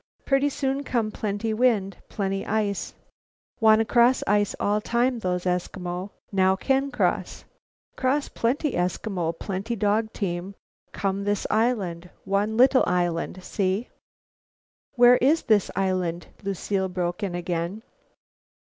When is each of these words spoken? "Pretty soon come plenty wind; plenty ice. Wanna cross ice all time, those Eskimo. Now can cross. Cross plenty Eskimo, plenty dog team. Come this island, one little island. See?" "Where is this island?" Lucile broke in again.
"Pretty 0.25 0.49
soon 0.49 0.83
come 0.83 1.11
plenty 1.11 1.53
wind; 1.53 1.97
plenty 2.09 2.43
ice. 2.43 2.95
Wanna 3.59 3.85
cross 3.85 4.23
ice 4.25 4.55
all 4.59 4.81
time, 4.81 5.19
those 5.19 5.43
Eskimo. 5.43 6.09
Now 6.31 6.55
can 6.55 6.89
cross. 6.89 7.45
Cross 7.97 8.29
plenty 8.29 8.71
Eskimo, 8.71 9.31
plenty 9.37 9.75
dog 9.75 10.11
team. 10.11 10.55
Come 10.91 11.23
this 11.23 11.45
island, 11.51 12.09
one 12.25 12.57
little 12.57 12.83
island. 12.87 13.43
See?" 13.43 13.89
"Where 14.95 15.17
is 15.17 15.43
this 15.43 15.69
island?" 15.75 16.29
Lucile 16.41 16.89
broke 16.89 17.21
in 17.21 17.35
again. 17.35 17.83